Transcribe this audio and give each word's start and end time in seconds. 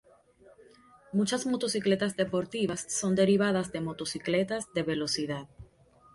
Muchas 1.13 1.45
motocicletas 1.45 2.15
deportivas 2.17 2.87
son 2.89 3.13
derivadas 3.13 3.71
de 3.71 3.81
motocicletas 3.81 4.65
de 4.73 4.81
velocidad. 4.81 5.47